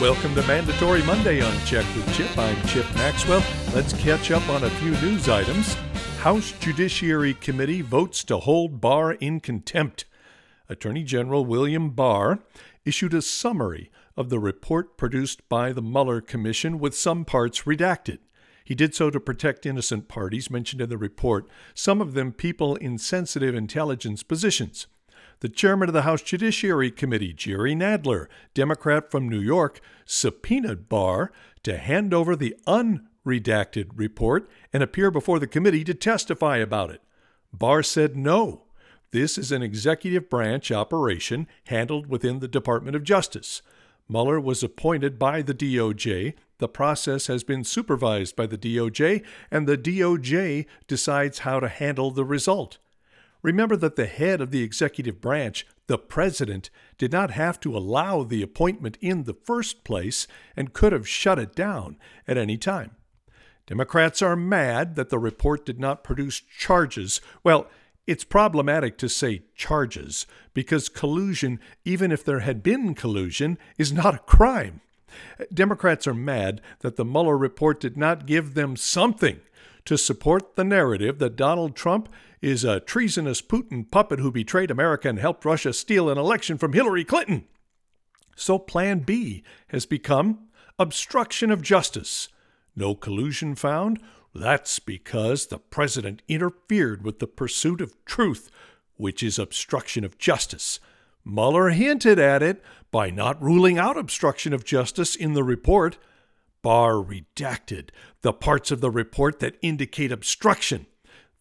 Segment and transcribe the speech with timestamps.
[0.00, 2.38] Welcome to Mandatory Monday on Check with Chip.
[2.38, 3.42] I'm Chip Maxwell.
[3.74, 5.74] Let's catch up on a few news items.
[6.20, 10.04] House Judiciary Committee votes to hold Barr in contempt.
[10.68, 12.38] Attorney General William Barr
[12.84, 18.18] issued a summary of the report produced by the Mueller Commission with some parts redacted.
[18.64, 22.76] He did so to protect innocent parties mentioned in the report, some of them people
[22.76, 24.86] in sensitive intelligence positions.
[25.40, 31.30] The chairman of the House Judiciary Committee, Jerry Nadler, Democrat from New York, subpoenaed Barr
[31.62, 37.02] to hand over the unredacted report and appear before the committee to testify about it.
[37.52, 38.64] Barr said no.
[39.12, 43.62] This is an executive branch operation handled within the Department of Justice.
[44.08, 46.34] Mueller was appointed by the DOJ.
[46.58, 52.10] The process has been supervised by the DOJ, and the DOJ decides how to handle
[52.10, 52.78] the result.
[53.42, 58.24] Remember that the head of the executive branch, the president, did not have to allow
[58.24, 62.96] the appointment in the first place and could have shut it down at any time.
[63.66, 67.20] Democrats are mad that the report did not produce charges.
[67.44, 67.68] Well,
[68.06, 74.14] it's problematic to say charges because collusion, even if there had been collusion, is not
[74.14, 74.80] a crime.
[75.52, 79.40] Democrats are mad that the Mueller report did not give them something
[79.88, 82.10] to support the narrative that Donald Trump
[82.42, 86.74] is a treasonous Putin puppet who betrayed America and helped Russia steal an election from
[86.74, 87.46] Hillary Clinton.
[88.36, 92.28] So Plan B has become obstruction of justice.
[92.76, 93.98] No collusion found?
[94.34, 98.50] That's because the president interfered with the pursuit of truth,
[98.96, 100.80] which is obstruction of justice.
[101.24, 105.96] Mueller hinted at it by not ruling out obstruction of justice in the report.
[106.68, 107.88] Barr redacted
[108.20, 110.84] the parts of the report that indicate obstruction.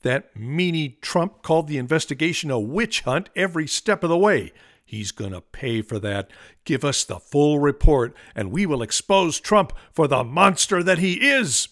[0.02, 4.54] That meanie Trump called the investigation a witch hunt every step of the way.
[4.86, 6.32] He's going to pay for that.
[6.64, 11.16] Give us the full report, and we will expose Trump for the monster that he
[11.16, 11.68] is.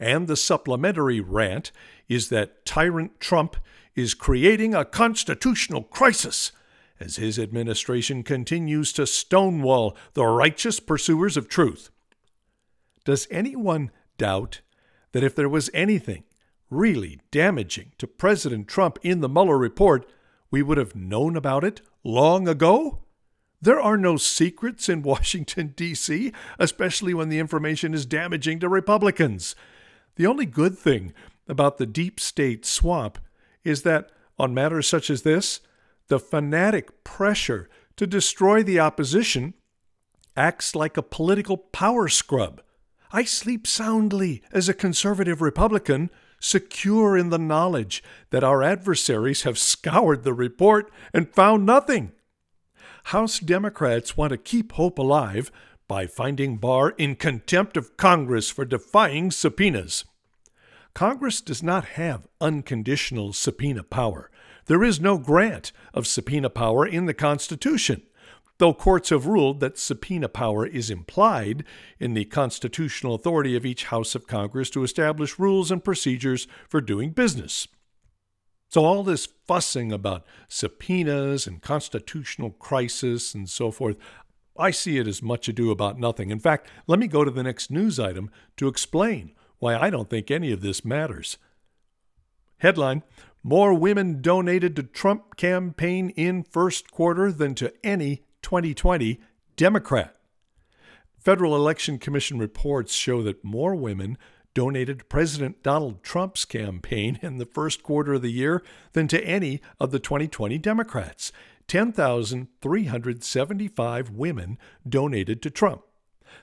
[0.00, 1.72] And the supplementary rant
[2.08, 3.58] is that tyrant Trump
[3.96, 6.52] is creating a constitutional crisis
[6.98, 11.90] as his administration continues to stonewall the righteous pursuers of truth.
[13.08, 14.60] Does anyone doubt
[15.12, 16.24] that if there was anything
[16.68, 20.04] really damaging to President Trump in the Mueller report,
[20.50, 23.04] we would have known about it long ago?
[23.62, 29.56] There are no secrets in Washington, D.C., especially when the information is damaging to Republicans.
[30.16, 31.14] The only good thing
[31.48, 33.18] about the deep state swamp
[33.64, 35.60] is that, on matters such as this,
[36.08, 39.54] the fanatic pressure to destroy the opposition
[40.36, 42.60] acts like a political power scrub.
[43.10, 46.10] I sleep soundly as a conservative Republican,
[46.40, 52.12] secure in the knowledge that our adversaries have scoured the report and found nothing.
[53.04, 55.50] House Democrats want to keep hope alive
[55.88, 60.04] by finding Barr in contempt of Congress for defying subpoenas.
[60.94, 64.30] Congress does not have unconditional subpoena power.
[64.66, 68.02] There is no grant of subpoena power in the Constitution
[68.58, 71.64] though courts have ruled that subpoena power is implied
[71.98, 76.80] in the constitutional authority of each House of Congress to establish rules and procedures for
[76.80, 77.68] doing business.
[78.70, 83.96] So, all this fussing about subpoenas and constitutional crisis and so forth,
[84.58, 86.30] I see it as much ado about nothing.
[86.30, 90.10] In fact, let me go to the next news item to explain why I don't
[90.10, 91.38] think any of this matters.
[92.58, 93.04] Headline
[93.42, 99.20] More women donated to Trump campaign in first quarter than to any 2020
[99.56, 100.14] Democrat.
[101.18, 104.16] Federal Election Commission reports show that more women
[104.54, 108.62] donated to President Donald Trump's campaign in the first quarter of the year
[108.92, 111.32] than to any of the 2020 Democrats.
[111.68, 115.82] 10,375 women donated to Trump.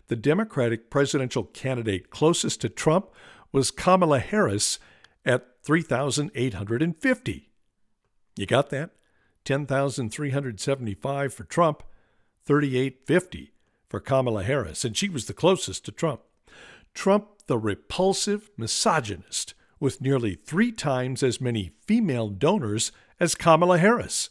[0.08, 3.10] The Democratic presidential candidate closest to Trump
[3.52, 4.80] was Kamala Harris
[5.26, 7.50] at 3,850.
[8.38, 8.92] You got that?
[9.46, 11.84] 10,375 for Trump,
[12.46, 13.54] 3850
[13.88, 16.22] for Kamala Harris, and she was the closest to Trump.
[16.94, 24.30] Trump, the repulsive misogynist, with nearly three times as many female donors as Kamala Harris.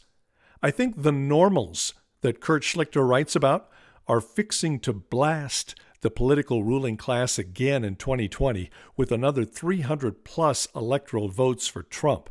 [0.61, 3.69] I think the normals that Kurt Schlichter writes about
[4.07, 10.67] are fixing to blast the political ruling class again in 2020 with another 300 plus
[10.75, 12.29] electoral votes for Trump.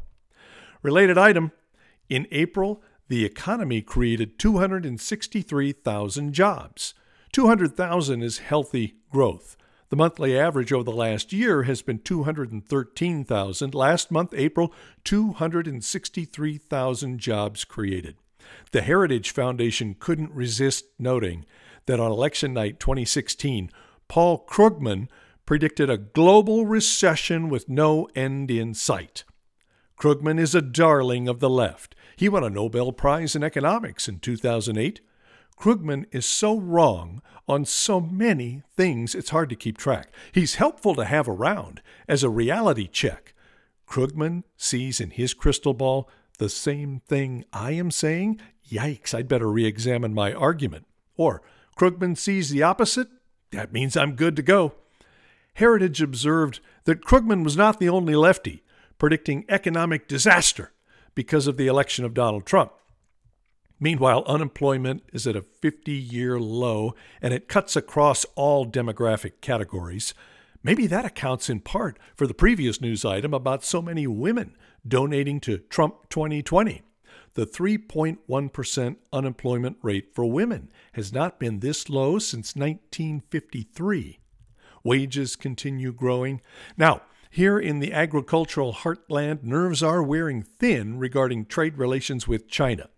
[0.82, 1.52] Related item
[2.08, 6.94] In April, the economy created 263,000 jobs.
[7.32, 9.56] 200,000 is healthy growth.
[9.90, 13.74] The monthly average over the last year has been 213,000.
[13.74, 14.72] Last month, April,
[15.04, 18.16] 263,000 jobs created.
[18.72, 21.46] The Heritage Foundation couldn't resist noting
[21.86, 23.70] that on election night 2016,
[24.08, 25.08] Paul Krugman
[25.46, 29.24] predicted a global recession with no end in sight.
[29.98, 31.94] Krugman is a darling of the left.
[32.16, 35.00] He won a Nobel Prize in Economics in 2008.
[35.58, 40.12] Krugman is so wrong on so many things it's hard to keep track.
[40.32, 43.34] He's helpful to have around as a reality check.
[43.86, 46.08] Krugman sees in his crystal ball
[46.38, 48.40] the same thing I am saying.
[48.68, 50.86] Yikes, I'd better re examine my argument.
[51.16, 51.42] Or
[51.78, 53.08] Krugman sees the opposite.
[53.52, 54.74] That means I'm good to go.
[55.54, 58.63] Heritage observed that Krugman was not the only lefty
[58.98, 60.72] predicting economic disaster
[61.14, 62.72] because of the election of Donald Trump.
[63.80, 70.14] Meanwhile, unemployment is at a 50 year low and it cuts across all demographic categories.
[70.62, 74.56] Maybe that accounts in part for the previous news item about so many women
[74.86, 76.82] donating to Trump 2020.
[77.34, 84.18] The 3.1% unemployment rate for women has not been this low since 1953.
[84.84, 86.40] Wages continue growing.
[86.76, 87.02] Now,
[87.34, 92.88] here in the agricultural heartland, nerves are wearing thin regarding trade relations with China.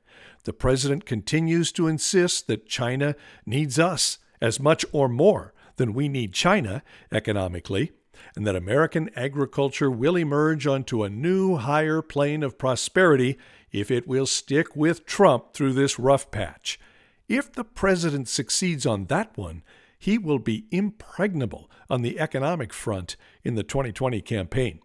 [0.44, 3.16] The president continues to insist that China
[3.46, 7.92] needs us as much or more than we need China economically,
[8.36, 13.38] and that American agriculture will emerge onto a new higher plane of prosperity
[13.72, 16.78] if it will stick with Trump through this rough patch.
[17.26, 19.62] If the president succeeds on that one,
[20.06, 24.78] he will be impregnable on the economic front in the 2020 campaign.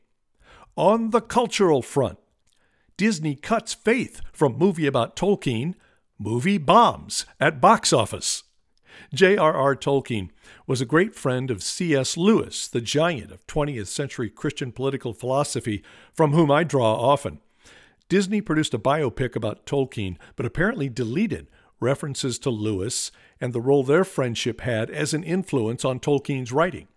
[0.76, 2.18] On the cultural front,
[2.98, 5.76] Disney cuts faith from movie about Tolkien,
[6.18, 8.46] movie bombs at box office.
[9.14, 9.76] J.R.R.
[9.76, 10.32] Tolkien
[10.66, 12.18] was a great friend of C.S.
[12.18, 17.42] Lewis, the giant of 20th century Christian political philosophy, from whom I draw often.
[18.10, 21.48] Disney produced a biopic about Tolkien, but apparently deleted
[21.82, 23.12] references to Lewis
[23.42, 26.88] and the role their friendship had as an influence on Tolkien's writing.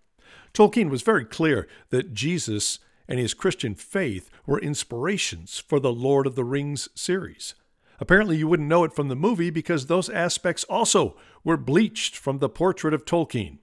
[0.53, 6.25] Tolkien was very clear that Jesus and his Christian faith were inspirations for the Lord
[6.25, 7.55] of the Rings series.
[7.99, 12.39] Apparently, you wouldn't know it from the movie because those aspects also were bleached from
[12.39, 13.59] the portrait of Tolkien.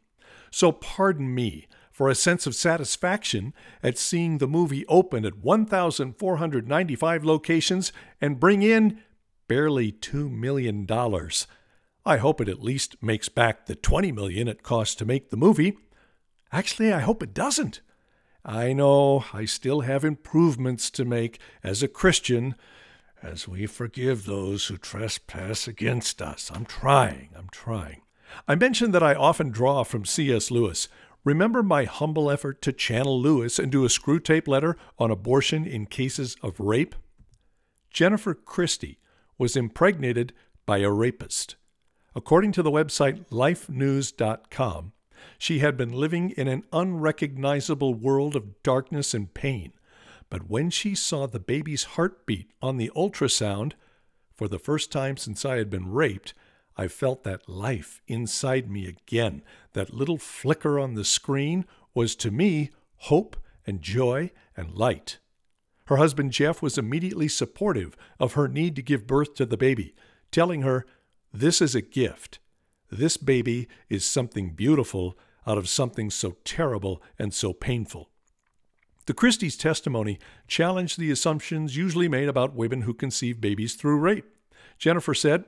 [0.51, 3.53] So, pardon me for a sense of satisfaction
[3.83, 9.01] at seeing the movie open at 1,495 locations and bring in
[9.53, 10.87] barely $2 million.
[12.07, 15.37] I hope it at least makes back the 20 million it cost to make the
[15.37, 15.77] movie.
[16.51, 17.83] Actually, I hope it doesn't.
[18.47, 22.55] I know I still have improvements to make as a Christian
[23.23, 26.51] as we forgive those who trespass against us.
[26.55, 28.01] I'm trying, I'm trying.
[28.49, 30.51] I mentioned that I often draw from C.S.
[30.51, 30.89] Lewis.
[31.25, 35.85] Remember my humble effort to channel Lewis and do a Screwtape letter on abortion in
[35.85, 36.95] cases of rape?
[37.91, 38.99] Jennifer Christie
[39.43, 40.33] was impregnated
[40.67, 41.57] by a rapist.
[42.15, 44.93] According to the website lifenews.com,
[45.37, 49.73] she had been living in an unrecognizable world of darkness and pain.
[50.31, 53.73] But when she saw the baby's heartbeat on the ultrasound,
[54.33, 56.35] for the first time since I had been raped,
[56.77, 59.43] I felt that life inside me again.
[59.73, 62.71] That little flicker on the screen was to me
[63.11, 63.37] hope
[63.67, 65.19] and joy and light.
[65.87, 69.95] Her husband Jeff was immediately supportive of her need to give birth to the baby,
[70.31, 70.87] telling her
[71.33, 72.39] this is a gift.
[72.91, 78.11] This baby is something beautiful out of something so terrible and so painful.
[79.07, 84.27] The Christie's testimony challenged the assumptions usually made about women who conceive babies through rape.
[84.79, 85.45] Jennifer said,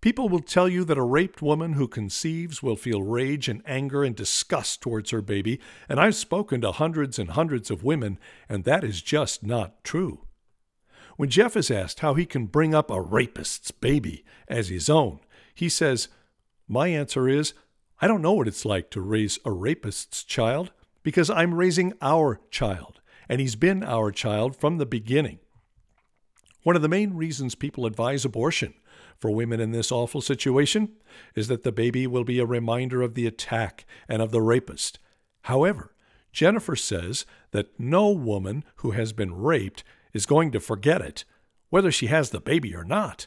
[0.00, 4.04] People will tell you that a raped woman who conceives will feel rage and anger
[4.04, 8.62] and disgust towards her baby, and I've spoken to hundreds and hundreds of women, and
[8.62, 10.24] that is just not true.
[11.16, 15.18] When Jeff is asked how he can bring up a rapist's baby as his own,
[15.52, 16.06] he says,
[16.68, 17.54] My answer is,
[18.00, 20.70] I don't know what it's like to raise a rapist's child
[21.02, 25.40] because I'm raising our child, and he's been our child from the beginning.
[26.62, 28.74] One of the main reasons people advise abortion
[29.18, 30.90] for women in this awful situation
[31.34, 34.98] is that the baby will be a reminder of the attack and of the rapist.
[35.42, 35.94] However,
[36.32, 39.82] Jennifer says that no woman who has been raped
[40.12, 41.24] is going to forget it,
[41.70, 43.26] whether she has the baby or not.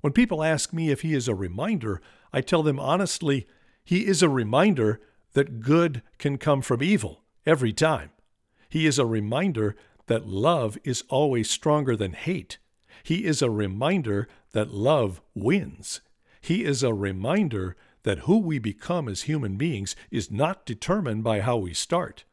[0.00, 2.00] When people ask me if he is a reminder,
[2.32, 3.46] I tell them honestly,
[3.84, 5.00] he is a reminder
[5.34, 8.10] that good can come from evil every time.
[8.68, 9.76] He is a reminder
[10.06, 12.58] that love is always stronger than hate.
[13.06, 16.00] He is a reminder that love wins.
[16.40, 21.38] He is a reminder that who we become as human beings is not determined by
[21.38, 22.24] how we start.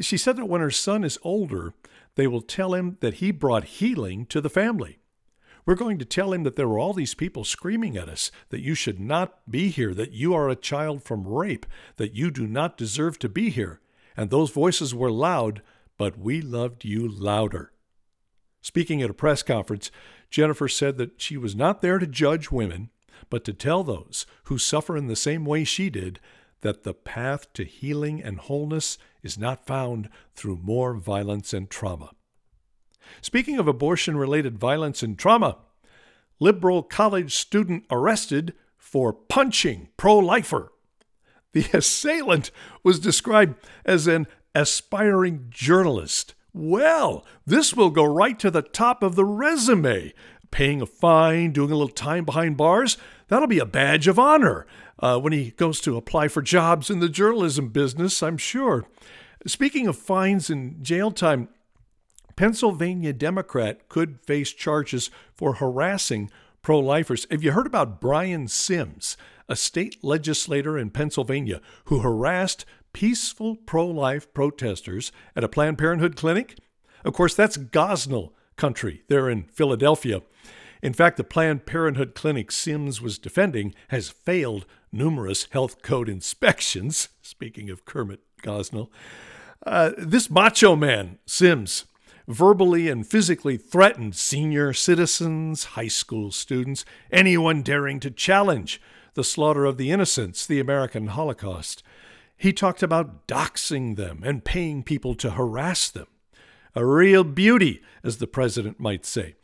[0.00, 1.72] She said that when her son is older,
[2.16, 4.98] they will tell him that he brought healing to the family.
[5.64, 8.60] We're going to tell him that there were all these people screaming at us that
[8.60, 11.64] you should not be here, that you are a child from rape,
[11.96, 13.80] that you do not deserve to be here.
[14.16, 15.62] And those voices were loud,
[15.96, 17.70] but we loved you louder.
[18.64, 19.90] Speaking at a press conference,
[20.30, 22.88] Jennifer said that she was not there to judge women,
[23.28, 26.18] but to tell those who suffer in the same way she did
[26.62, 32.12] that the path to healing and wholeness is not found through more violence and trauma.
[33.20, 35.58] Speaking of abortion related violence and trauma,
[36.40, 40.72] liberal college student arrested for punching pro lifer.
[41.52, 42.50] The assailant
[42.82, 46.34] was described as an aspiring journalist.
[46.56, 50.14] Well, this will go right to the top of the resume.
[50.52, 52.96] Paying a fine, doing a little time behind bars,
[53.26, 54.64] that'll be a badge of honor
[55.00, 58.86] uh, when he goes to apply for jobs in the journalism business, I'm sure.
[59.46, 61.48] Speaking of fines and jail time,
[62.36, 66.30] Pennsylvania Democrat could face charges for harassing
[66.62, 67.26] pro lifers.
[67.32, 69.16] Have you heard about Brian Sims,
[69.48, 76.16] a state legislator in Pennsylvania who harassed peaceful pro life protesters at a Planned Parenthood
[76.16, 76.56] clinic?
[77.04, 80.22] Of course, that's Gosnell country there in Philadelphia.
[80.82, 87.10] In fact, the Planned Parenthood clinic Sims was defending has failed numerous health code inspections.
[87.22, 88.88] Speaking of Kermit Gosnell,
[89.66, 91.86] uh, this macho man, Sims,
[92.28, 98.80] verbally and physically threatened senior citizens, high school students, anyone daring to challenge
[99.14, 101.82] the slaughter of the innocents, the American Holocaust.
[102.36, 106.06] He talked about doxing them and paying people to harass them.
[106.74, 109.36] A real beauty, as the president might say.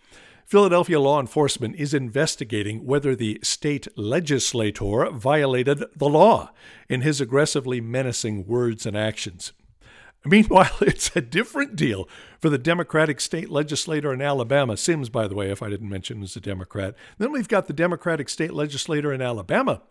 [0.45, 6.51] Philadelphia law enforcement is investigating whether the state legislator violated the law
[6.89, 9.53] in his aggressively menacing words and actions.
[10.25, 12.09] Meanwhile, it's a different deal
[12.41, 14.77] for the Democratic state legislator in Alabama.
[14.77, 16.97] Sims, by the way, if I didn't mention, was a Democrat.
[17.19, 19.83] Then we've got the Democratic state legislator in Alabama.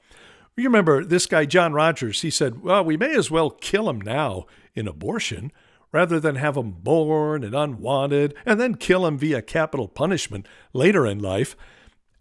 [0.59, 4.01] You remember this guy, John Rogers, he said, well, we may as well kill him
[4.01, 5.53] now in abortion
[5.93, 11.05] rather than have him born and unwanted and then kill him via capital punishment later
[11.07, 11.55] in life,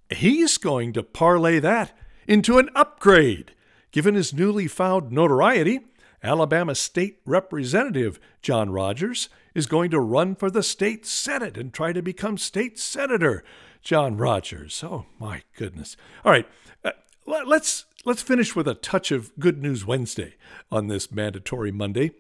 [0.09, 1.97] he's going to parlay that
[2.29, 3.55] into an upgrade.
[3.91, 5.81] Given his newly found notoriety,
[6.23, 11.93] Alabama State Representative John Rogers is going to run for the state Senate and try
[11.93, 13.43] to become state senator.
[13.83, 14.85] John Rogers.
[14.85, 15.97] Oh my goodness.
[16.25, 16.47] All right,
[16.85, 16.93] uh,
[17.27, 20.37] let's let's finish with a touch of Good News Wednesday
[20.73, 22.13] on this mandatory Monday.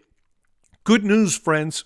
[0.85, 1.85] Good news, friends.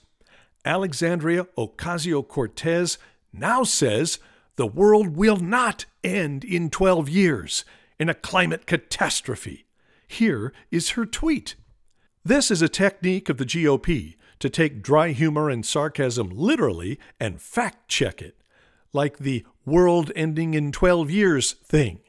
[0.64, 2.98] Alexandria Ocasio Cortez
[3.32, 4.18] now says
[4.56, 7.64] the world will not end in 12 years
[7.96, 9.66] in a climate catastrophe.
[10.08, 11.54] Here is her tweet.
[12.24, 17.40] This is a technique of the GOP to take dry humor and sarcasm literally and
[17.40, 18.36] fact check it,
[18.92, 22.00] like the world ending in 12 years thing.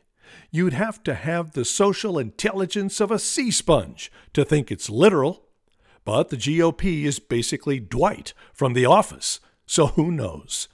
[0.52, 5.44] You'd have to have the social intelligence of a sea sponge to think it's literal.
[6.06, 10.68] But the GOP is basically Dwight from The Office, so who knows?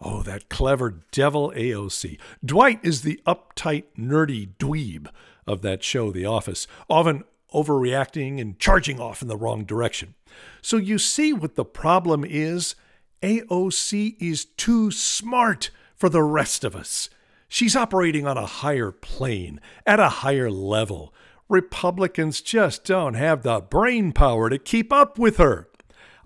[0.00, 2.18] Oh, that clever devil AOC.
[2.44, 5.08] Dwight is the uptight, nerdy dweeb
[5.46, 10.14] of that show, The Office, often overreacting and charging off in the wrong direction.
[10.60, 12.74] So you see what the problem is?
[13.22, 17.10] AOC is too smart for the rest of us.
[17.48, 21.14] She's operating on a higher plane, at a higher level.
[21.48, 25.68] Republicans just don't have the brain power to keep up with her.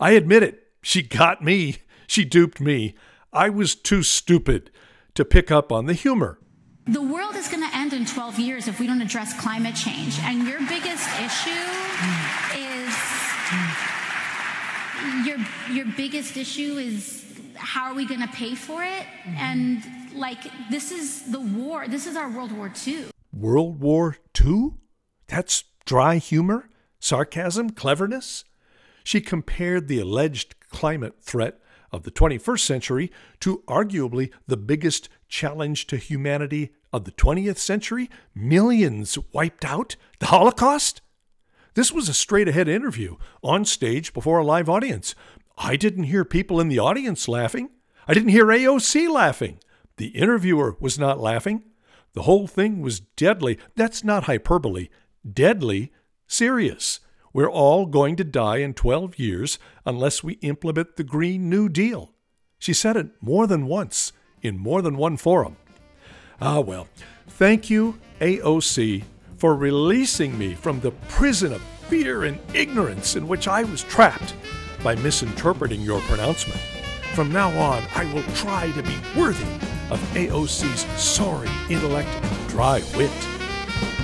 [0.01, 0.67] I admit it.
[0.83, 1.77] She got me.
[2.09, 2.95] She duped me.
[3.33, 4.71] I was too stupid
[5.15, 6.39] to pick up on the humor.
[6.87, 10.19] The world is going to end in 12 years if we don't address climate change.
[10.23, 11.51] And your biggest issue
[12.59, 12.95] is
[15.25, 15.39] your
[15.71, 17.25] your biggest issue is
[17.55, 19.07] how are we going to pay for it?
[19.27, 21.89] And like this is the war.
[21.89, 23.07] This is our World War II.
[23.33, 24.75] World War II?
[25.27, 28.45] That's dry humor, sarcasm, cleverness.
[29.05, 31.59] She compared the alleged climate threat
[31.91, 38.11] of the 21st century to arguably the biggest challenge to humanity of the 20th century
[38.35, 41.01] millions wiped out, the Holocaust.
[41.75, 45.15] This was a straight ahead interview on stage before a live audience.
[45.57, 47.71] I didn't hear people in the audience laughing.
[48.07, 49.59] I didn't hear AOC laughing.
[49.97, 51.65] The interviewer was not laughing.
[52.15, 53.59] The whole thing was deadly.
[53.75, 54.89] That's not hyperbole
[55.31, 55.93] deadly
[56.27, 57.01] serious.
[57.33, 62.11] We're all going to die in 12 years unless we implement the Green New Deal.
[62.59, 65.57] She said it more than once in more than one forum.
[66.41, 66.89] Ah, well,
[67.29, 69.05] thank you, AOC,
[69.37, 74.35] for releasing me from the prison of fear and ignorance in which I was trapped
[74.83, 76.61] by misinterpreting your pronouncement.
[77.15, 79.45] From now on, I will try to be worthy
[79.91, 83.11] of AOC's sorry intellect and dry wit.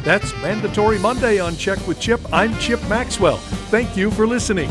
[0.04, 2.20] That's Mandatory Monday on Check with Chip.
[2.32, 3.38] I'm Chip Maxwell.
[3.70, 4.70] Thank you for listening.